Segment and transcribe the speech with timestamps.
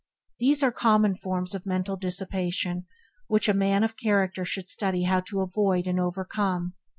[0.39, 2.87] They are common forms of mental dissipation
[3.27, 6.73] which a man of character should study how to avoid and overcome.